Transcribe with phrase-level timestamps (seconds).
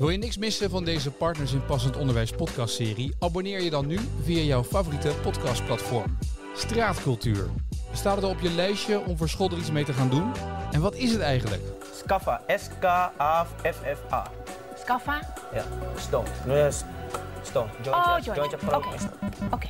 [0.00, 3.14] Wil je niks missen van deze Partners in Passend Onderwijs podcastserie?
[3.18, 6.18] Abonneer je dan nu via jouw favoriete podcastplatform.
[6.54, 7.48] Straatcultuur.
[7.92, 10.32] Staat het al op je lijstje om voor school er iets mee te gaan doen?
[10.70, 11.62] En wat is het eigenlijk?
[11.94, 12.42] Scaffa.
[12.46, 14.30] S-K-A-F-F-A.
[14.78, 15.34] Scaffa?
[15.54, 15.64] Ja,
[15.96, 16.28] stone.
[16.46, 16.82] Yes.
[17.50, 17.68] Stone.
[17.86, 18.16] Oh.
[19.50, 19.68] Oké.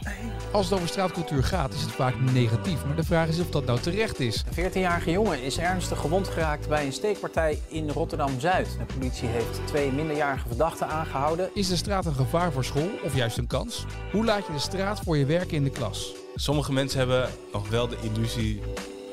[0.52, 2.84] Als het over straatcultuur gaat, is het vaak negatief.
[2.84, 4.44] Maar de vraag is of dat nou terecht is.
[4.56, 8.78] Een 14-jarige jongen is ernstig gewond geraakt bij een steekpartij in Rotterdam-Zuid.
[8.78, 11.50] De politie heeft twee minderjarige verdachten aangehouden.
[11.54, 13.84] Is de straat een gevaar voor school of juist een kans?
[14.12, 16.14] Hoe laat je de straat voor je werken in de klas?
[16.34, 18.62] Sommige mensen hebben nog wel de illusie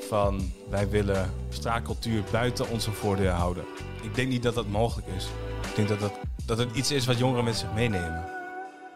[0.09, 3.63] van wij willen straatcultuur buiten onze voordeur houden.
[4.01, 5.25] Ik denk niet dat dat mogelijk is.
[5.69, 6.13] Ik denk dat, dat,
[6.45, 8.36] dat het iets is wat jongeren met zich meenemen.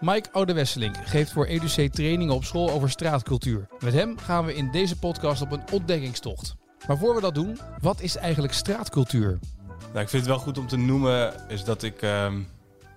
[0.02, 3.68] Mike Oudewesseling geeft voor EduC trainingen op school over straatcultuur.
[3.80, 6.56] Met hem gaan we in deze podcast op een ontdekkingstocht.
[6.88, 9.40] Maar voor we dat doen, wat is eigenlijk straatcultuur?
[9.80, 12.42] Nou, ik vind het wel goed om te noemen is dat ik ehm,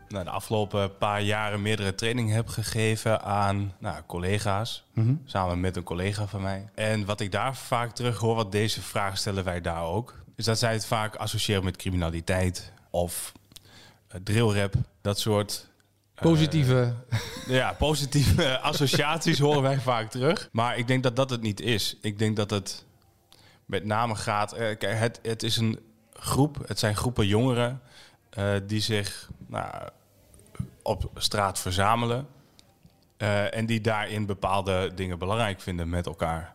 [0.09, 4.85] nou, de afgelopen paar jaren meerdere trainingen heb gegeven aan nou, collega's.
[5.25, 6.69] Samen met een collega van mij.
[6.75, 10.15] En wat ik daar vaak terug hoor, wat deze vraag stellen wij daar ook.
[10.37, 13.33] Is dat zij het vaak associëren met criminaliteit of
[14.15, 14.75] uh, drillrap.
[15.01, 15.73] Dat soort
[16.21, 16.95] Positieve.
[17.47, 20.49] ja, positieve associaties horen wij vaak terug.
[20.53, 21.97] Maar ik denk dat dat het niet is.
[22.01, 22.85] Ik denk dat het
[23.67, 24.53] met name gaat.
[24.53, 25.81] eh, kijk, het, het is een
[26.13, 27.81] groep, het zijn groepen jongeren
[28.31, 29.89] eh, die zich nou,
[30.83, 32.27] op straat verzamelen.
[33.17, 36.55] eh, en die daarin bepaalde dingen belangrijk vinden met elkaar.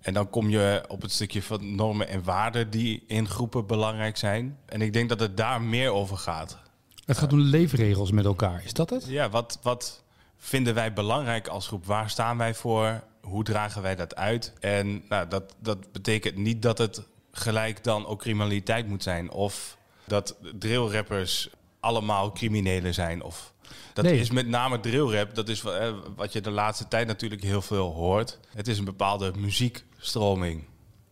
[0.00, 4.16] En dan kom je op het stukje van normen en waarden die in groepen belangrijk
[4.16, 4.58] zijn.
[4.66, 6.58] En ik denk dat het daar meer over gaat.
[7.04, 8.62] Het gaat om leefregels met elkaar.
[8.64, 9.06] Is dat het?
[9.06, 10.02] Ja, wat, wat
[10.36, 11.86] vinden wij belangrijk als groep?
[11.86, 13.02] Waar staan wij voor?
[13.22, 14.52] Hoe dragen wij dat uit?
[14.60, 19.30] En nou, dat, dat betekent niet dat het gelijk dan ook criminaliteit moet zijn.
[19.30, 21.50] Of dat drillrappers
[21.80, 23.22] allemaal criminelen zijn.
[23.22, 23.52] Of
[23.92, 24.18] dat Nee.
[24.18, 25.34] is met name drillrap.
[25.34, 28.38] Dat is eh, wat je de laatste tijd natuurlijk heel veel hoort.
[28.48, 30.64] Het is een bepaalde muziekstroming.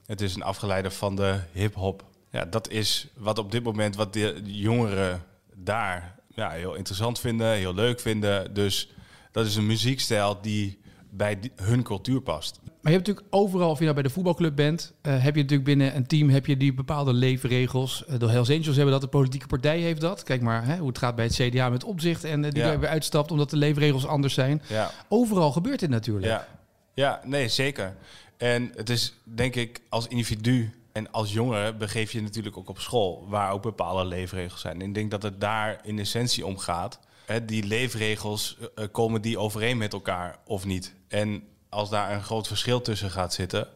[0.07, 2.05] Het is een afgeleide van de hip-hop.
[2.31, 5.25] Ja, dat is wat op dit moment wat de jongeren
[5.65, 8.55] daar ja, heel interessant vinden, heel leuk vinden.
[8.55, 8.91] Dus
[9.33, 10.79] dat is een muziekstijl die
[11.11, 12.61] bij die- hun cultuur past.
[12.65, 15.41] Maar je hebt natuurlijk overal, of je nou bij de voetbalclub bent, eh, heb je
[15.41, 18.05] natuurlijk binnen een team heb je die bepaalde leefregels.
[18.07, 20.23] Eh, de Hells Angels hebben dat, de politieke partij heeft dat.
[20.23, 22.79] Kijk maar hè, hoe het gaat bij het CDA met opzicht en eh, die Ja.
[22.79, 24.63] weer uitstapt omdat de leefregels anders zijn.
[24.69, 24.91] Ja.
[25.09, 26.27] Overal gebeurt dit natuurlijk.
[26.27, 26.47] Ja,
[26.95, 27.95] ja nee, zeker.
[28.37, 32.79] En het is denk ik als individu en als jongere begeef je natuurlijk ook op
[32.79, 34.81] school, waar ook bepaalde leefregels zijn.
[34.81, 37.01] En ik denk dat het daar in essentie om gaat.
[37.27, 40.95] Hè, die leefregels, eh, komen die overeen met elkaar of niet?
[41.09, 43.69] En als daar een groot verschil tussen gaat zitten,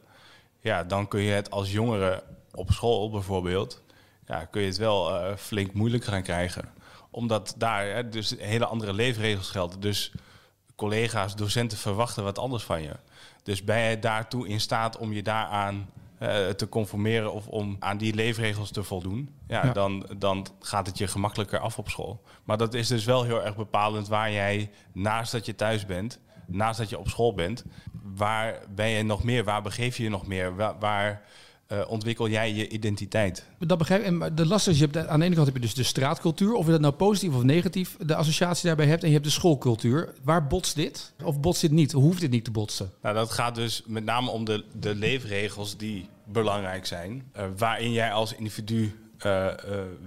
[0.61, 2.23] ja, dan kun je het als jongere
[2.55, 3.83] op school bijvoorbeeld,
[4.27, 6.73] ja, kun je het wel eh, flink moeilijk gaan krijgen.
[7.11, 9.81] Omdat daar hè, dus hele andere leefregels gelden.
[9.81, 10.13] Dus
[10.77, 12.97] collega's, docenten verwachten wat anders van je.
[13.43, 15.89] Dus ben je daartoe in staat om je daaraan
[16.25, 19.73] eh, te conformeren of om aan die leefregels te voldoen, ja, Ja.
[19.73, 22.23] Dan, dan gaat het je gemakkelijker af op school.
[22.45, 26.19] Maar dat is dus wel heel erg bepalend waar jij naast dat je thuis bent,
[26.47, 27.65] naast dat je op school bent,
[28.17, 31.23] waar ben je nog meer, waar begeef je je nog meer, waar, waar
[31.67, 33.49] eh, ontwikkel jij je identiteit?
[33.59, 34.07] Dat begrijp ik.
[34.07, 36.53] En de last is, je hebt, aan de ene kant heb je dus de straatcultuur,
[36.53, 39.03] of je dat nou positief of negatief de associatie daarbij hebt.
[39.03, 40.15] En je hebt de schoolcultuur.
[40.23, 41.13] Waar botst dit?
[41.23, 41.93] Of botst dit niet?
[41.93, 42.91] Hoe hoeft dit niet te botsen?
[43.03, 47.31] Nou, dat gaat dus met name om de, de leefregels die belangrijk zijn.
[47.33, 49.57] eh, waarin jij als individu eh, eh,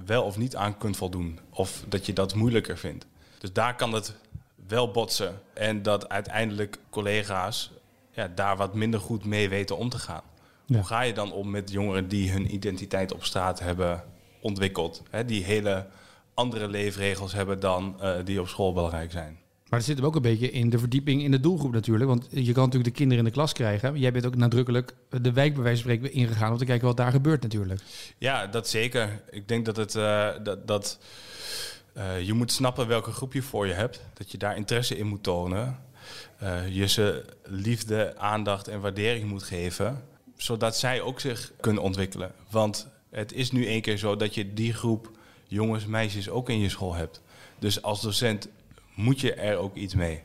[0.05, 1.39] wel of niet aan kunt voldoen.
[1.49, 3.05] Of dat je dat moeilijker vindt.
[3.37, 4.13] Dus daar kan het
[4.67, 5.41] wel botsen.
[5.53, 7.71] En dat uiteindelijk collega's
[8.11, 10.21] ja, daar wat minder goed mee weten om te gaan.
[10.65, 10.75] Ja.
[10.75, 14.03] Hoe ga je dan om met jongeren die hun identiteit op straat hebben
[14.41, 15.03] ontwikkeld?
[15.09, 15.87] Hè, die hele
[16.33, 19.39] andere leefregels hebben dan die op school belangrijk zijn.
[19.69, 22.09] Maar dat zit hem ook een beetje in de verdieping in de doelgroep natuurlijk.
[22.09, 23.99] Want je kan natuurlijk de kinderen in de klas krijgen.
[23.99, 26.97] Jij bent ook nadrukkelijk de wijk bij wijze van spreken ingegaan om te kijken wat
[26.97, 27.81] daar gebeurt natuurlijk.
[28.17, 29.21] Ja, dat zeker.
[29.29, 30.99] Ik denk dat, het, eh, dat, dat
[31.93, 34.01] eh, je moet snappen welke groep je voor je hebt.
[34.13, 35.79] Dat je daar interesse in moet tonen.
[36.37, 40.03] Eh, je ze liefde, aandacht en waardering moet geven.
[40.35, 42.31] Zodat zij ook zich kunnen ontwikkelen.
[42.49, 45.11] Want het is nu één keer zo dat je die groep
[45.47, 47.21] jongens, meisjes ook in je school hebt.
[47.59, 48.47] Dus als docent
[48.97, 50.21] moet je er ook iets mee.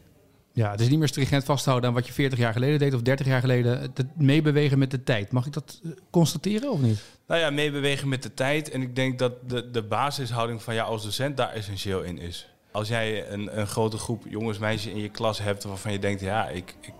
[0.52, 3.02] Ja, het is niet meer stringent vasthouden aan wat je 40 jaar geleden deed of
[3.02, 3.80] 30 jaar geleden.
[3.80, 5.32] Het meebewegen met de tijd.
[5.32, 7.00] Mag ik dat eh, constateren of niet?
[7.26, 8.70] Nou ja, meebewegen met de tijd.
[8.70, 12.48] En ik denk dat de, de basishouding van jou als docent daar essentieel in is.
[12.72, 16.20] Als jij een, een grote groep jongens, meisjes in je klas hebt waarvan je denkt,
[16.20, 16.94] ja, ik, ik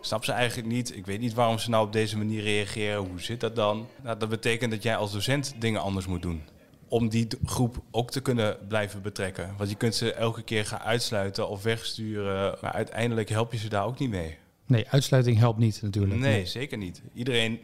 [0.00, 0.96] snap ze eigenlijk niet.
[0.96, 2.98] Ik weet niet waarom ze nou op deze manier reageren.
[2.98, 3.86] Hoe zit dat dan?
[4.02, 6.42] Nou, dat betekent dat jij als docent dingen anders moet doen.
[6.88, 9.54] Om die groep ook te kunnen blijven betrekken.
[9.56, 12.56] Want je kunt ze elke keer gaan uitsluiten of wegsturen.
[12.60, 14.36] Maar uiteindelijk help je ze daar ook niet mee.
[14.66, 16.20] Nee, uitsluiting helpt niet natuurlijk.
[16.20, 17.02] Nee, zeker niet.
[17.14, 17.60] Iedereen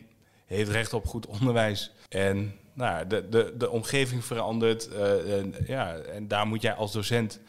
[0.47, 1.93] heeft recht op goed onderwijs.
[2.09, 4.89] En nou, de, de, de omgeving verandert.
[4.89, 7.41] eh, en, ja, en daar moet jij als docent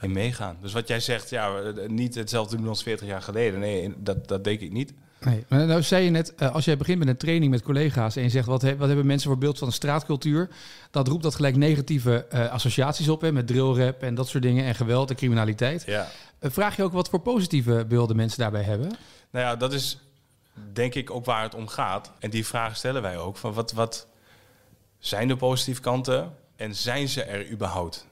[0.00, 0.56] in meegaan.
[0.60, 3.60] Dus wat jij zegt, ja, eh, niet hetzelfde doen als 40 jaar geleden.
[3.60, 4.92] Nee, dat, dat denk ik niet.
[5.20, 8.16] Nee, maar nou zei je net, eh, als jij begint met een training met collega's
[8.16, 10.48] en je zegt wat, he- wat hebben mensen voor beeld van de straatcultuur,
[10.90, 14.64] dat roept dat gelijk negatieve eh, associaties op, hè, met drillrap en dat soort dingen
[14.64, 15.82] en geweld en criminaliteit.
[15.86, 16.06] Ja.
[16.38, 18.88] Eh, vraag je ook wat voor positieve beelden mensen daarbij hebben?
[19.30, 19.98] Nou ja, dat is
[20.72, 22.12] denk ik ook waar het om gaat.
[22.18, 23.36] En die vraag stellen wij ook.
[23.36, 24.06] Van wat, wat
[24.98, 28.06] zijn de positieve kanten en zijn ze er überhaupt?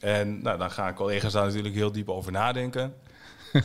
[0.00, 2.94] En nou, dan gaan collega's daar natuurlijk heel diep over nadenken.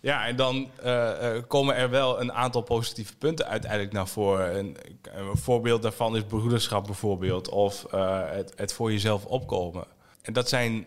[0.00, 4.56] ja, en dan eh, eh, komen er wel een aantal positieve punten uiteindelijk naar voren.
[4.56, 7.48] En, een voorbeeld daarvan is broederschap bijvoorbeeld.
[7.48, 9.84] Of eh, het, het voor jezelf opkomen.
[10.22, 10.86] En dat zijn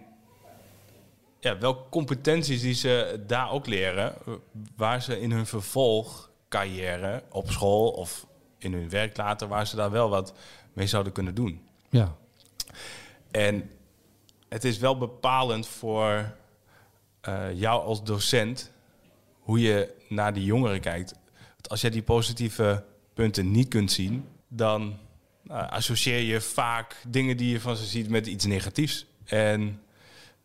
[1.40, 4.14] ja, welke competenties die ze daar ook leren,
[4.76, 8.28] waar ze in hun vervolgcarrière op school of
[8.58, 10.34] in hun werk later, waar ze daar wel wat
[10.74, 11.62] mee zouden kunnen doen.
[11.90, 12.16] Ja.
[13.32, 13.72] En
[14.50, 16.36] het is wel bepalend voor
[17.22, 18.72] eh, jou als docent
[19.44, 21.14] hoe je naar die jongeren kijkt.
[21.68, 24.98] Als jij die positieve punten niet kunt zien, dan
[25.42, 29.06] nou, associeer je vaak dingen die je van ze ziet met iets negatiefs.
[29.26, 29.82] En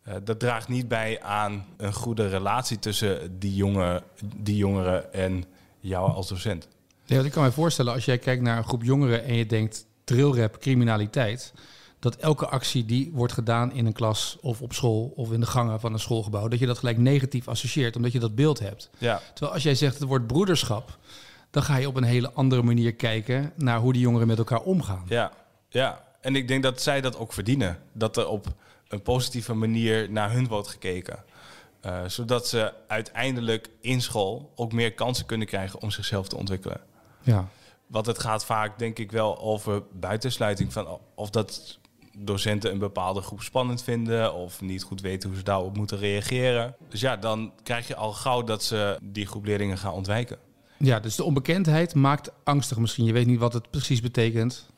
[0.03, 4.03] eh, dat draagt niet bij aan een goede relatie tussen die, jongen,
[4.35, 5.43] die jongeren en
[5.79, 6.67] jou als docent.
[7.05, 9.85] Ja, ik kan me voorstellen, als jij kijkt naar een groep jongeren en je denkt
[10.03, 11.53] drillrap, criminaliteit,
[11.99, 15.45] dat elke actie die wordt gedaan in een klas of op school of in de
[15.45, 18.89] gangen van een schoolgebouw, dat je dat gelijk negatief associeert, omdat je dat beeld hebt.
[18.97, 20.97] Ja, Terwijl als jij zegt het woord broederschap,
[21.51, 24.61] dan ga je op een hele andere manier kijken naar hoe die jongeren met elkaar
[24.61, 25.03] omgaan.
[25.07, 25.31] Ja,
[25.69, 26.07] ja.
[26.21, 27.79] En ik denk dat zij dat ook verdienen.
[27.93, 28.47] Dat er op
[28.87, 31.23] een positieve manier naar hun wordt gekeken.
[31.81, 36.81] Eh, zodat ze uiteindelijk in school ook meer kansen kunnen krijgen om zichzelf te ontwikkelen.
[37.21, 37.47] Ja.
[37.87, 40.73] Want het gaat vaak, denk ik, wel over buitensluiting.
[40.73, 41.79] Van of dat
[42.19, 46.75] docenten een bepaalde groep spannend vinden of niet goed weten hoe ze daarop moeten reageren.
[46.89, 50.37] Dus ja, dan krijg je al gauw dat ze die groep leerlingen gaan ontwijken.
[50.77, 53.05] ja, dus de onbekendheid maakt angstig misschien.
[53.05, 54.69] Je weet niet wat het precies betekent.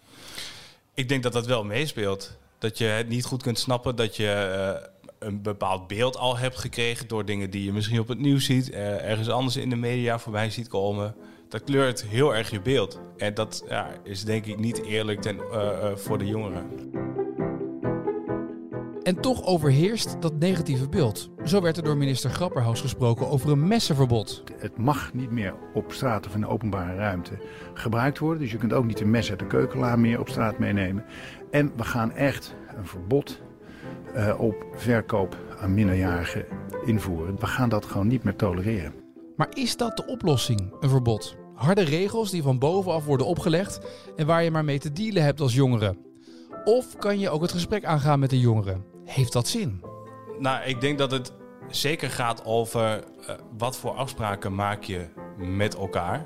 [0.94, 2.38] Ik denk dat dat wel meespeelt.
[2.58, 4.88] Dat je het niet goed kunt snappen, dat je eh,
[5.20, 8.70] een bepaald beeld al hebt gekregen door dingen die je misschien op het nieuws ziet,
[8.70, 11.16] eh, ergens anders in de media voorbij ziet komen.
[11.50, 13.00] Dat kleurt heel erg je beeld.
[13.18, 16.70] En dat ja, is denk ik niet eerlijk ten, eh, voor de jongeren.
[19.12, 21.30] En toch overheerst dat negatieve beeld.
[21.46, 24.44] Zo werd er door minister Grapperhaus gesproken over een messenverbod.
[24.58, 27.32] Het mag niet meer op straat of in de openbare ruimte
[27.74, 28.42] gebruikt worden.
[28.42, 31.06] Dus je kunt ook niet een mes uit de keukenla meer op straat meenemen.
[31.50, 33.42] En we gaan echt een verbod
[34.14, 36.46] eh, op verkoop aan minderjarigen
[36.86, 37.40] invoeren.
[37.40, 38.94] We gaan dat gewoon niet meer tolereren.
[39.36, 41.36] Maar is dat de oplossing, een verbod?
[41.54, 43.80] Harde regels die van bovenaf worden opgelegd
[44.16, 45.96] en waar je maar mee te dealen hebt als jongere.
[46.64, 48.91] Of kan je ook het gesprek aangaan met de jongeren?
[49.12, 49.84] Heeft dat zin?
[50.40, 51.34] Nou, ik denk dat het
[51.70, 56.26] zeker gaat over eh, wat voor afspraken maak je met elkaar.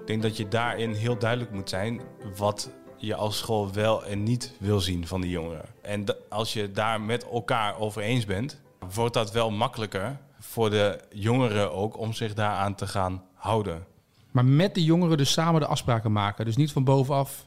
[0.00, 2.00] Ik denk dat je daarin heel duidelijk moet zijn
[2.36, 5.64] wat je als school wel en niet wil zien van die jongeren.
[5.82, 8.60] En als je daar met elkaar over eens bent,
[8.94, 13.86] wordt dat wel makkelijker voor de jongeren ook om zich daaraan te gaan houden.
[14.30, 16.44] Maar met de jongeren dus samen de afspraken maken.
[16.44, 17.46] Dus niet van bovenaf.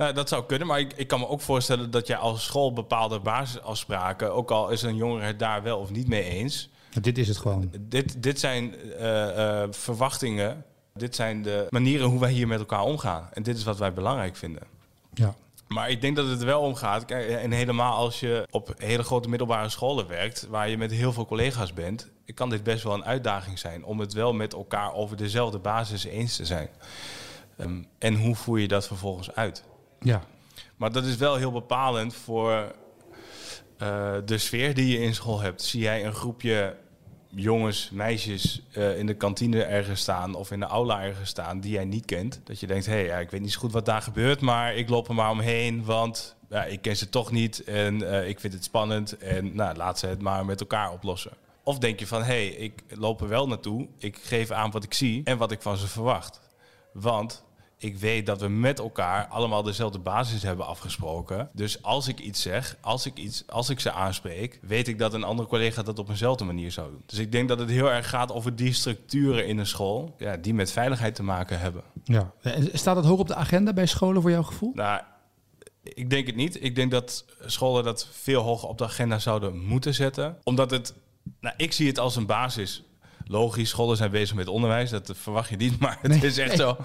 [0.00, 2.72] Nou, dat zou kunnen, maar ik, ik kan me ook voorstellen dat jij als school
[2.72, 7.18] bepaalde basisafspraken, ook al is een jongere het daar wel of niet mee eens, Dit
[7.18, 7.70] is het gewoon.
[7.80, 10.64] Dit, dit zijn eh, eh, verwachtingen.
[10.94, 13.28] Dit zijn de manieren hoe wij hier met elkaar omgaan.
[13.32, 14.62] En dit is wat wij belangrijk vinden.
[15.14, 15.34] Ja.
[15.68, 17.10] Maar ik denk dat het er wel om gaat.
[17.10, 21.26] En helemaal als je op hele grote middelbare scholen werkt, waar je met heel veel
[21.26, 25.16] collega's bent, kan dit best wel een uitdaging zijn om het wel met elkaar over
[25.16, 26.68] dezelfde basis eens te zijn.
[27.56, 29.64] Ehm, en hoe voer je dat vervolgens uit?
[30.00, 30.22] Ja.
[30.76, 32.72] Maar dat is wel heel bepalend voor
[33.78, 35.62] eh, de sfeer die je in school hebt.
[35.62, 36.76] Zie jij een groepje
[37.30, 41.72] jongens, meisjes eh, in de kantine ergens staan of in de aula ergens staan die
[41.72, 42.40] jij niet kent.
[42.44, 44.88] Dat je denkt, hé, hey, ik weet niet zo goed wat daar gebeurt, maar ik
[44.88, 48.52] loop er maar omheen, want ja, ik ken ze toch niet en eh, ik vind
[48.52, 51.32] het spannend en nou, laat ze het maar met elkaar oplossen.
[51.62, 54.84] Of denk je van, hé, hey, ik loop er wel naartoe, ik geef aan wat
[54.84, 56.40] ik zie en wat ik van ze verwacht.
[56.92, 57.44] Want
[57.82, 61.50] ik weet dat we met elkaar allemaal dezelfde basis hebben afgesproken.
[61.52, 65.14] Dus als ik iets zeg, als ik, iets, als ik ze aanspreek, weet ik dat
[65.14, 67.02] een andere collega dat op eenzelfde manier zou doen.
[67.06, 70.36] Dus ik denk dat het heel erg gaat over die structuren in een school, ja,
[70.36, 71.82] die met veiligheid te maken hebben.
[72.04, 72.32] ja.
[72.42, 74.72] En staat dat hoog op de agenda bij scholen voor jouw gevoel?
[74.74, 75.00] Nou,
[75.82, 76.62] Ik denk het niet.
[76.64, 80.36] Ik denk dat scholen dat veel hoger op de agenda zouden moeten zetten.
[80.42, 80.94] Omdat het,
[81.40, 82.82] nou, ik zie het als een basis.
[83.30, 84.90] Logisch, scholen zijn bezig met onderwijs.
[84.90, 86.76] Dat verwacht je niet, maar het is echt zo.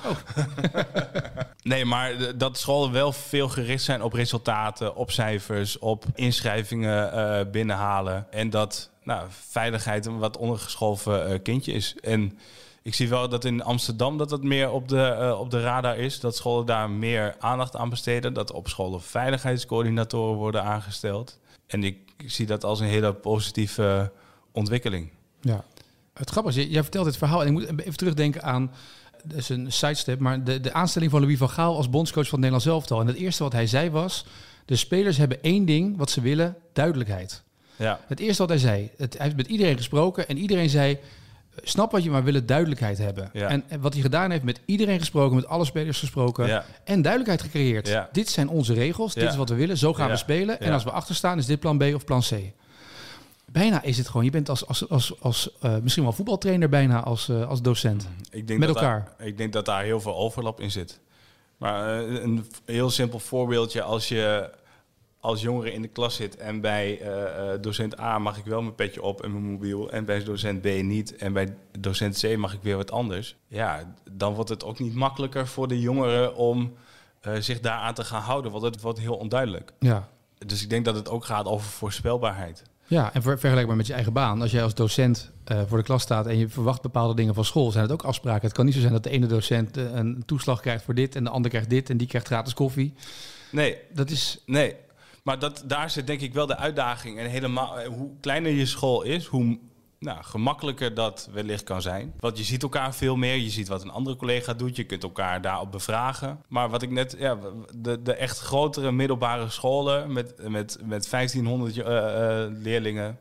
[1.62, 7.52] nee, maar dat scholen wel veel gericht zijn op resultaten, op cijfers, op inschrijvingen eh,
[7.52, 8.28] binnenhalen.
[8.32, 11.96] En dat nou, veiligheid een wat ondergeschoven eh, kindje is.
[12.02, 12.40] En
[12.82, 15.98] ik zie wel dat in Amsterdam dat het meer op de, eh, op de radar
[15.98, 16.20] is.
[16.20, 18.34] Dat scholen daar meer aandacht aan besteden.
[18.34, 21.40] Dat op scholen veiligheidscoördinatoren worden aangesteld.
[21.68, 24.12] En ik zie dat als een hele positieve
[24.52, 25.12] ontwikkeling.
[25.42, 25.64] Ja.
[26.20, 28.72] Het grappige is, jij vertelt dit verhaal en ik moet even terugdenken aan,
[29.24, 32.40] dat is een sidestep, maar de, de aanstelling van Louis van Gaal als bondscoach van
[32.40, 33.00] het Nederlands elftal.
[33.02, 34.26] En het eerste wat hij zei was,
[34.66, 37.44] de spelers hebben één ding wat ze willen, duidelijkheid.
[37.76, 40.98] Ja, Het eerste wat hij zei, het, hij heeft met iedereen gesproken en iedereen zei,
[41.64, 43.30] snap wat je maar willen duidelijkheid hebben.
[43.34, 43.48] Ja.
[43.48, 46.66] En, en wat hij gedaan heeft, met iedereen gesproken, met alle spelers gesproken Ja.
[46.84, 47.98] en duidelijkheid gecreëerd.
[48.12, 50.60] Dit zijn onze regels, dit is wat we willen, zo gaan we spelen.
[50.60, 52.32] En als we achter staan, is dit plan B of plan C.
[53.56, 57.04] Bijna is het gewoon, je bent als, als, als, als eh, misschien wel voetbaltrainer bijna
[57.04, 58.10] als, eh, als docent.
[58.30, 59.14] ik denk Met dat elkaar.
[59.18, 61.00] Daar, ik denk dat daar heel veel overlap in zit.
[61.58, 63.82] Maar eh, een heel simpel voorbeeldje.
[63.82, 64.50] Als je
[65.20, 67.02] als jongere in de klas zit en bij
[67.62, 69.92] docent A mag ik wel mijn petje op en mijn mobiel.
[69.92, 71.16] En bij docent B niet.
[71.16, 73.36] En bij docent C mag ik weer wat anders.
[73.48, 76.74] Ja, dan wordt het ook niet makkelijker voor de jongeren om
[77.40, 78.52] zich daaraan te gaan houden.
[78.52, 79.74] Want het wordt heel onduidelijk.
[79.80, 80.10] Ja.
[80.38, 82.64] Dus ik denk dat het ook gaat over voorspelbaarheid.
[82.88, 84.42] Ja, en ver, vergelijkbaar met je eigen baan.
[84.42, 87.46] Als jij als docent eh, voor de klas staat en je verwacht bepaalde dingen van
[87.46, 88.42] school, zijn het ook afspraken.
[88.42, 91.15] Het kan niet zo zijn dat de ene docent eh, een toeslag krijgt voor dit
[91.15, 92.94] en de ander krijgt dit en die krijgt gratis koffie.
[93.51, 94.75] Nee, Dat is, Nee,
[95.24, 97.20] maar dat, daar zit denk ik wel de uitdaging.
[97.20, 99.58] En helemaal, eh, hoe kleiner je school is, hoe
[100.00, 102.14] nou, gemakkelijker dat wellicht kan zijn.
[102.20, 103.36] Want je ziet elkaar veel meer.
[103.36, 104.75] Je ziet wat een andere collega doet.
[104.75, 106.40] Je kunt elkaar daarop bevragen.
[106.48, 107.38] Maar wat ik net, ja,
[107.75, 113.20] de, de echt grotere middelbare scholen met, met, met 1500 eh, eh, leerlingen.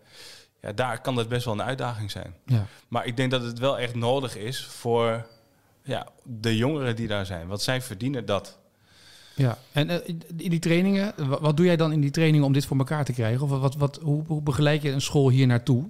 [0.60, 2.34] Ja, daar kan dat best wel een uitdaging zijn.
[2.46, 2.66] ja.
[2.88, 5.26] Maar ik denk dat het wel echt nodig is voor
[5.82, 7.46] ja, de jongeren die daar zijn.
[7.46, 8.58] Want zij verdienen dat.
[9.36, 12.52] Ja, en eh, in die trainingen, wa- wat doe jij dan in die trainingen om
[12.52, 13.42] dit voor elkaar te krijgen?
[13.42, 15.88] Of wat, wat, wat, hoe, hoe begeleid je een school hier naartoe?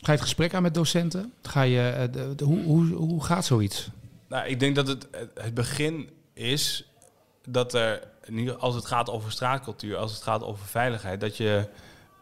[0.00, 1.32] Ga je het gesprek aan met docenten?
[1.42, 3.88] Ga je, eh, de, hoe, hoe, hoe gaat zoiets?
[4.28, 6.90] Nou, ik denk dat het, het begin is
[7.46, 11.66] dat er, ieder- als het gaat over straatcultuur, als het gaat over veiligheid, dat je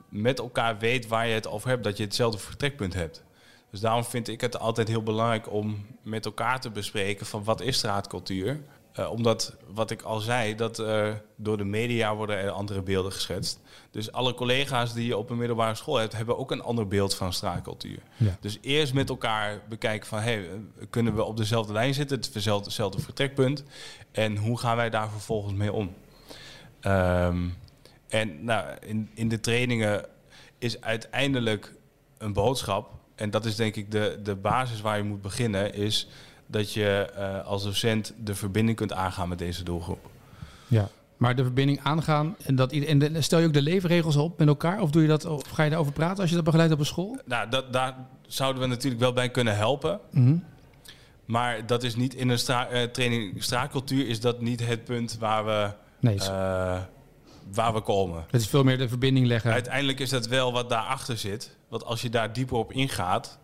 [0.08, 3.22] met elkaar weet waar je het over hebt, dat je hetzelfde vertrekpunt hebt.
[3.70, 7.60] Dus daarom vind ik het altijd heel belangrijk om met elkaar te bespreken van wat
[7.60, 8.60] is straatcultuur.
[8.98, 13.12] Eh, omdat, wat ik al zei, dat eh, door de media worden er andere beelden
[13.12, 13.60] geschetst.
[13.90, 17.14] Dus alle collega's die je op een middelbare school hebt, hebben ook een ander beeld
[17.14, 17.98] van straatcultuur.
[18.16, 18.36] Ja.
[18.40, 20.56] Dus eerst met elkaar bekijken van, hey, eh,
[20.90, 23.64] kunnen we op dezelfde lijn zitten, hetzelfde, hetzelfde vertrekpunt.
[24.12, 25.94] En hoe gaan wij daar vervolgens mee om?
[26.80, 27.48] Ehm,
[28.08, 30.06] en nou, in, in de trainingen
[30.58, 31.74] is uiteindelijk
[32.18, 32.90] een boodschap.
[33.14, 36.08] En dat is denk ik de, de basis waar je moet beginnen, is
[36.50, 40.10] dat je eh, als docent de verbinding kunt aangaan met deze doelgroep.
[40.66, 40.88] Ja.
[41.16, 44.80] Maar de verbinding aangaan en, dat, en stel je ook de leefregels op met elkaar?
[44.80, 46.86] Of, doe je dat, of ga je daarover praten als je dat begeleidt op een
[46.86, 47.18] school?
[47.24, 50.00] Nou, dat, daar zouden we natuurlijk wel bij kunnen helpen.
[50.10, 50.36] Mhm.
[51.24, 55.16] Maar dat is niet in een stra eh, training straatcultuur is dat niet het punt
[55.18, 56.76] waar we, Nee, eh,
[57.52, 58.24] waar we komen.
[58.30, 59.52] het is veel meer de verbinding leggen.
[59.52, 61.56] Uiteindelijk is dat wel wat daarachter zit.
[61.68, 63.38] Want als je daar dieper op ingaat,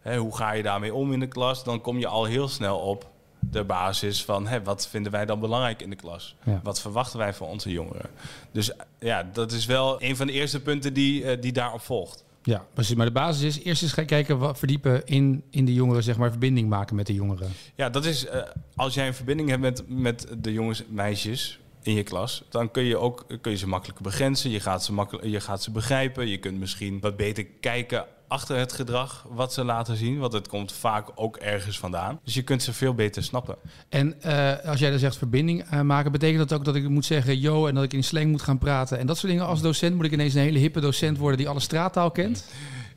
[0.00, 2.78] hè, hoe ga je daarmee om in de klas, dan kom je al heel snel
[2.78, 6.36] op de basis van hè, wat vinden wij dan belangrijk in de klas?
[6.44, 6.60] Ja.
[6.62, 8.10] Wat verwachten wij van onze jongeren?
[8.52, 12.24] Dus ja, dat is wel een van de eerste punten die, eh, die daarop volgt.
[12.42, 12.94] Ja, precies.
[12.94, 16.16] Maar de basis is eerst eens gaan kijken, wat verdiepen in, in de jongeren, zeg
[16.16, 17.48] maar, verbinding maken met de jongeren.
[17.74, 18.42] Ja, dat is eh,
[18.76, 22.70] als jij een verbinding hebt met, met de jongens en meisjes in je klas, dan
[22.70, 24.50] kun je ook kun je ze makkelijker begrenzen.
[24.50, 26.28] Je gaat ze, makkelijk, je gaat ze begrijpen.
[26.28, 30.18] Je kunt misschien wat beter kijken achter het gedrag wat ze laten zien.
[30.18, 32.20] Want het komt vaak ook ergens vandaan.
[32.24, 33.56] Dus je kunt ze veel beter snappen.
[33.88, 37.04] En eh, als jij dan zegt verbinding eh, maken, betekent dat ook dat ik moet
[37.04, 39.46] zeggen yo en dat ik in slang moet gaan praten en dat soort dingen?
[39.46, 42.44] Als docent moet ik ineens een hele hippe docent worden die alle straattaal kent?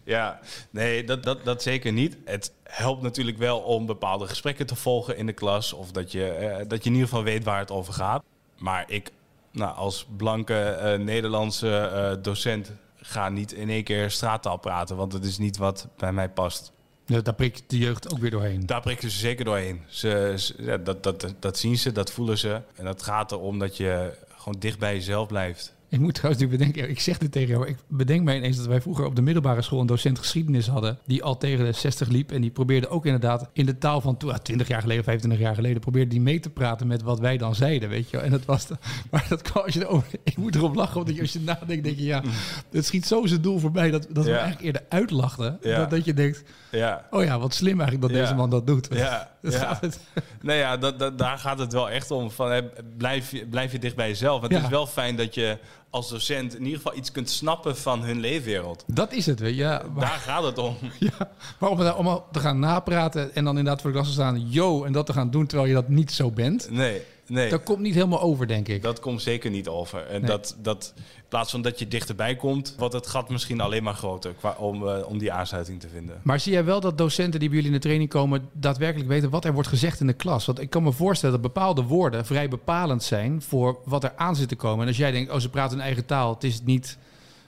[0.06, 2.18] Ja, nee, dat, dat, dat zeker niet.
[2.26, 5.74] Het helpt natuurlijk wel om bepaalde gesprekken te volgen in de klas.
[5.74, 8.24] Of dat je, eh, dat je in ieder geval weet waar het over gaat.
[8.58, 9.12] Maar ik,
[9.52, 12.72] nou, als blanke Nederlandse docent,
[13.06, 14.96] ga niet in één keer straattaal praten.
[14.96, 16.72] Want het is niet wat bij mij past.
[17.06, 18.66] Ja, daar prikt de jeugd ook weer doorheen.
[18.66, 19.82] Daar prikken ze zeker doorheen.
[19.88, 22.62] Ze, ze- ja, dat, dat, dat zien ze, dat voelen ze.
[22.76, 25.74] En het gaat erom dat je gewoon dicht bij jezelf blijft.
[25.94, 28.58] Ik moet trouwens nu bedenken, ik zeg dit tegen jou, maar ik bedenk mij ineens
[28.58, 31.72] dat wij vroeger op de middelbare school een docent geschiedenis hadden, die al tegen de
[31.72, 34.82] 60 liep en die probeerde ook inderdaad in de taal van toen, ah, 20 jaar
[34.82, 38.10] geleden, 25 jaar geleden, probeerde die mee te praten met wat wij dan zeiden, weet
[38.10, 38.26] je wel.
[38.26, 38.78] En dat was, de,
[39.12, 41.84] maar dat kan als je erover, ik moet erop lachen, omdat je, als je nadenkt,
[41.84, 42.24] denk je, ja,
[42.72, 45.78] het schiet zo zijn doel voorbij dat, dat we eigenlijk eerder uitlachten, Ja.
[45.78, 47.08] dat, dat je denkt, Ja.
[47.12, 48.24] oh ja, wat slim eigenlijk dat Ja.
[48.24, 48.88] deze man dat doet.
[48.92, 49.60] Ja, Dat ja.
[49.60, 50.00] gaat het.
[50.42, 52.32] Nou ja, dat, dat, daar gaat het wel echt om.
[52.32, 52.62] Van, hè,
[52.98, 54.42] blijf, je, blijf je dicht bij jezelf.
[54.42, 55.58] Het is wel fijn dat je
[55.94, 58.84] als docent in ieder geval iets kunt snappen van hun leefwereld.
[58.88, 59.62] Dat is het, weet je.
[59.62, 60.78] Ja, maar, Daar gaat het om.
[61.00, 64.50] ja, maar om allemaal te gaan napraten en dan inderdaad voor de klas te staan,
[64.50, 67.50] yo, en dat te gaan doen terwijl je dat niet zo bent, Nee, nee.
[67.50, 68.82] dat komt niet helemaal over, denk ik.
[68.82, 70.06] Dat komt zeker niet over.
[70.08, 70.30] En Nee.
[70.30, 73.94] dat, dat, in plaats van dat je dichterbij komt, wordt het gat misschien alleen maar
[73.94, 76.20] groter qua, om, eh, om die aansluiting te vinden.
[76.24, 79.30] Maar zie jij wel dat docenten die bij jullie in de training komen daadwerkelijk weten
[79.30, 80.46] wat er wordt gezegd in de klas?
[80.46, 84.36] Want ik kan me voorstellen dat bepaalde woorden vrij bepalend zijn voor wat er aan
[84.36, 84.82] zit te komen.
[84.82, 86.98] En als jij denkt, oh ze praten hun eigen taal, het is niet,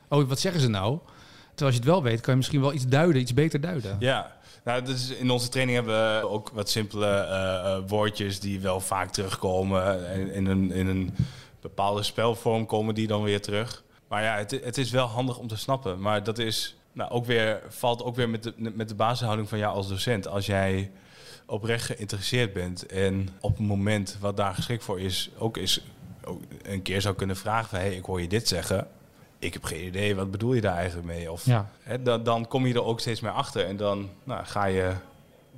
[0.07, 0.97] oh wat zeggen ze nou?
[1.55, 3.95] Terwijl als je het wel weet, kan je misschien wel iets duiden, iets beter duiden.
[3.99, 4.34] Ja,
[4.65, 8.79] nou, dus in onze training hebben we ook wat simpele eh, eh, woordjes die wel
[8.79, 10.09] vaak terugkomen.
[10.09, 11.15] En in een, in een
[11.61, 13.83] bepaalde spelvorm komen die dan weer terug.
[14.07, 15.99] Maar ja, het, het is wel handig om te snappen.
[15.99, 19.57] Maar dat is nou, ook weer, valt ook weer met de, met de basishouding van
[19.57, 20.27] jou als docent.
[20.27, 20.91] Als jij
[21.45, 25.81] oprecht geïnteresseerd bent en op een moment wat daar geschikt voor is, ook, is,
[26.23, 27.79] ook een keer zou kunnen vragen van...
[27.79, 28.87] hey, ik hoor je dit zeggen.
[29.45, 31.31] Ik heb geen idee, wat bedoel je daar eigenlijk mee?
[31.31, 31.69] Of Ja.
[31.81, 33.65] Hè, dan, dan kom je er ook steeds meer achter.
[33.65, 34.91] En dan nou, ga je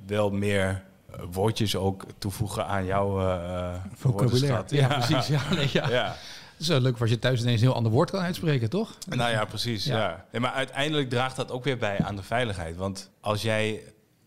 [0.06, 4.30] wel meer eh, woordjes ook toevoegen aan jouw eh Vocabulaire.
[4.30, 4.70] woordenschat.
[4.70, 5.26] Ja, precies.
[5.26, 5.88] Ja, nee, ja.
[5.90, 6.06] Ja.
[6.52, 8.98] Het is wel leuk als je thuis ineens een heel ander woord kan uitspreken, toch?
[9.08, 9.84] Nou ja, precies.
[9.84, 9.98] Ja.
[9.98, 10.24] Ja.
[10.32, 12.76] Nee, maar uiteindelijk draagt dat ook weer bij aan de veiligheid.
[12.76, 13.82] Want als jij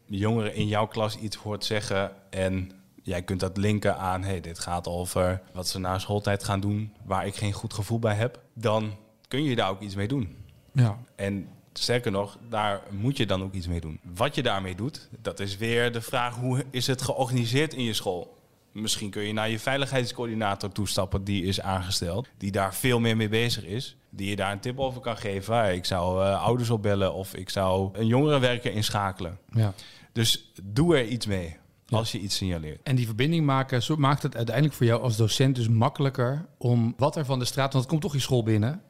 [0.05, 2.71] jongeren in jouw klas iets hoort zeggen en
[3.03, 6.93] jij kunt dat linken aan, hey, dit gaat over wat ze na schooltijd gaan doen,
[7.05, 8.95] waar ik geen goed gevoel bij heb, dan
[9.31, 10.35] kun je daar ook iets mee doen.
[10.71, 10.97] Ja.
[11.15, 13.99] En sterker nog, daar moet je dan ook iets mee doen.
[14.15, 17.93] Wat je daarmee doet, dat is weer de vraag: hoe is het georganiseerd in je
[17.93, 18.39] school?
[18.71, 23.29] Misschien kun je naar je veiligheidscoördinator toestappen, die is aangesteld, die daar veel meer mee
[23.29, 23.95] bezig is.
[24.09, 25.73] Die je daar een tip over kan geven.
[25.73, 29.37] Ik zou eh, ouders opbellen of ik zou een jongerenwerker inschakelen.
[29.53, 29.73] ja.
[30.13, 31.57] Dus doe er iets mee
[31.89, 32.79] als je iets signaleert.
[32.83, 36.93] En die verbinding maken zo maakt het uiteindelijk voor jou als docent dus makkelijker om
[36.97, 38.81] wat er van de straat, want het komt toch je school binnen,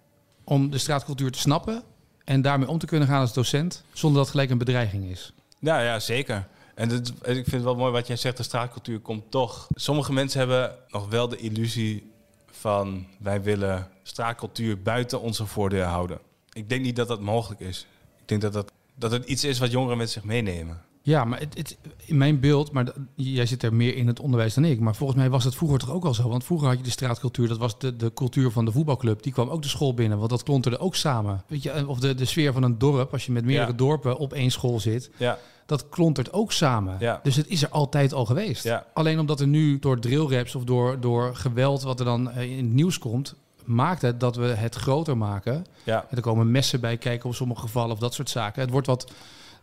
[0.43, 1.83] om de straatcultuur te snappen
[2.23, 5.33] en daarmee om te kunnen gaan als docent, zonder dat het gelijk een bedreiging is.
[5.59, 6.47] Ja, ja, zeker.
[6.75, 9.67] En ik vind het wel mooi wat jij zegt, de straatcultuur komt toch.
[9.73, 12.11] Sommige mensen hebben nog wel de illusie
[12.51, 16.19] van wij willen straatcultuur buiten onze voordeur houden.
[16.53, 17.87] Ik denk niet dat dat mogelijk is.
[18.21, 20.81] Ik denk dat, dat, dat het iets is wat jongeren met zich meenemen.
[21.03, 24.53] Ja, maar het, het, in mijn beeld, maar jij zit er meer in het onderwijs
[24.53, 26.29] dan ik, maar volgens mij was het vroeger toch ook al zo.
[26.29, 29.33] Want vroeger had je de straatcultuur, dat was de, de cultuur van de voetbalclub, die
[29.33, 31.43] kwam ook de school binnen, want dat klonterde ook samen.
[31.47, 33.77] Weet je, of de, de sfeer van een dorp, als je met meerdere Ja.
[33.77, 36.95] dorpen op één school zit, Ja, dat klontert ook samen.
[36.99, 37.19] Ja.
[37.23, 38.71] Dus het is er altijd al geweest.
[38.93, 42.57] Alleen omdat er nu door drillraps of door, door geweld wat er dan eh, in
[42.65, 43.35] het nieuws komt,
[43.65, 45.65] maakt het dat we het groter maken.
[45.85, 48.61] En er komen messen bij kijken op sommige gevallen of dat soort zaken.
[48.61, 49.11] Het wordt wat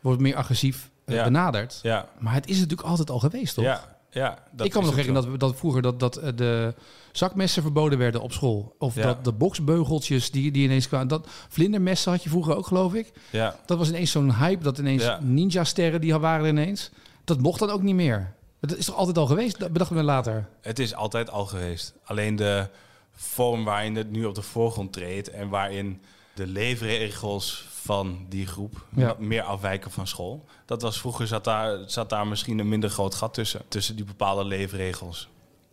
[0.01, 1.25] wordt meer agressief Ja.
[1.25, 1.79] benaderd.
[1.83, 3.65] ja, Maar het is natuurlijk altijd al geweest, toch?
[3.65, 3.97] ja.
[4.11, 6.75] ja dat ik kan me nog herinneren dat, we- dat vroeger dat, dat eh, de
[7.13, 8.75] zakmessen verboden werden op school.
[8.79, 9.03] Of Ja.
[9.03, 11.09] dat de boksbeugeltjes die, die ineens kwamen.
[11.09, 13.13] Dat, vlindermessen had je vroeger ook, geloof ik.
[13.31, 15.19] Ja, Dat was ineens zo'n hype dat ineens Ja.
[15.23, 16.91] ninja-sterren die waren ineens.
[17.25, 18.33] Dat mocht dan ook niet meer.
[18.61, 19.59] Dat is toch altijd al geweest?
[19.59, 20.49] Dat bedachten we later.
[20.61, 21.95] het is altijd al geweest.
[22.05, 22.69] Alleen de
[23.13, 26.01] vorm waarin het nu op de voorgrond treedt en waarin
[26.39, 29.17] de leefregels van die groep Ja.
[29.19, 30.45] meer afwijken van school.
[30.67, 33.63] Dat was vroeger zat daar, zat daar misschien een minder groot gat tussen.
[33.69, 35.29] Tussen die bepaalde leefregels.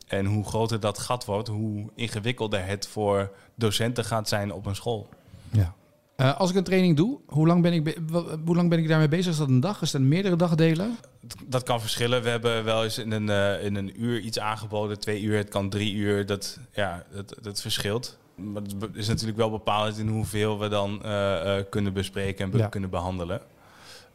[0.07, 4.75] En hoe groter dat gat wordt, hoe ingewikkelder het voor docenten gaat zijn op een
[4.75, 5.09] school.
[5.51, 5.73] Ja.
[6.15, 8.87] Eh, als ik een training doe, hoe lang, ben ik be- hoe lang ben ik
[8.87, 9.31] daarmee bezig?
[9.31, 9.81] Is dat een dag?
[9.81, 10.97] Is dat meerdere dagdelen?
[11.45, 12.23] Dat kan verschillen.
[12.23, 15.49] We hebben wel eens in een, eh, in een uur iets aangeboden, twee uur, het
[15.49, 16.25] kan drie uur.
[16.25, 18.17] Dat, ja, dat, dat verschilt.
[18.35, 22.51] Maar het is natuurlijk wel bepalend in hoeveel we dan eh, eh, kunnen bespreken en
[22.51, 22.67] be- Ja.
[22.67, 23.41] kunnen behandelen.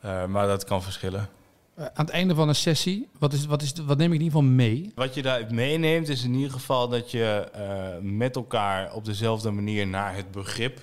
[0.00, 1.28] Eh, maar dat kan verschillen.
[1.76, 4.38] Aan het einde van een sessie, wat, is, wat, is, wat neem ik in ieder
[4.38, 4.92] geval mee?
[4.94, 9.50] Wat je daaruit meeneemt is in ieder geval dat je eh, met elkaar op dezelfde
[9.50, 10.80] manier naar het begrip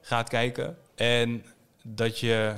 [0.00, 0.76] gaat kijken.
[0.94, 1.44] En
[1.82, 2.52] dat je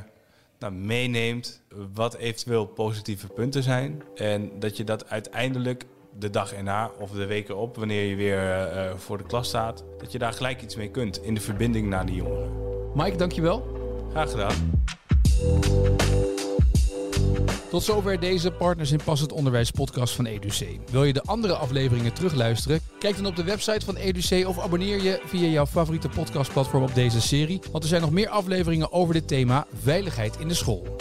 [0.59, 1.63] nou, meeneemt
[1.95, 4.03] wat eventueel positieve punten zijn.
[4.15, 5.85] En dat je dat uiteindelijk
[6.19, 9.49] de dag erna of de week erop, wanneer je weer eh, eh, voor de klas
[9.49, 12.53] staat, dat je daar gelijk iets mee kunt in de verbinding naar die jongeren.
[12.95, 13.67] Mike, dankjewel.
[14.11, 14.55] Graag gedaan.
[17.71, 20.79] Tot zover deze Partners in Passend Onderwijs podcast van EduC.
[20.91, 22.81] Wil je de andere afleveringen terugluisteren?
[22.99, 26.95] Kijk dan op de website van EduC of abonneer je via jouw favoriete podcastplatform op
[26.95, 27.61] deze serie.
[27.73, 30.97] Want er zijn nog meer afleveringen over dit thema veiligheid in de school.